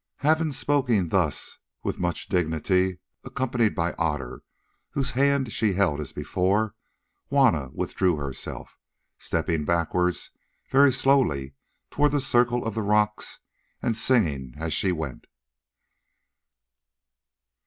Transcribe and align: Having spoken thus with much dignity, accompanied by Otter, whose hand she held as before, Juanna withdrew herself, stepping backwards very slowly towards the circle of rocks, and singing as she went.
Having 0.25 0.53
spoken 0.53 1.09
thus 1.09 1.59
with 1.83 1.99
much 1.99 2.27
dignity, 2.27 2.97
accompanied 3.23 3.75
by 3.75 3.93
Otter, 3.99 4.41
whose 4.89 5.11
hand 5.11 5.51
she 5.53 5.73
held 5.73 5.99
as 5.99 6.11
before, 6.11 6.73
Juanna 7.29 7.69
withdrew 7.71 8.15
herself, 8.15 8.79
stepping 9.19 9.63
backwards 9.63 10.31
very 10.71 10.91
slowly 10.91 11.53
towards 11.91 12.13
the 12.15 12.19
circle 12.19 12.65
of 12.65 12.75
rocks, 12.77 13.41
and 13.79 13.95
singing 13.95 14.55
as 14.57 14.73
she 14.73 14.91
went. 14.91 15.27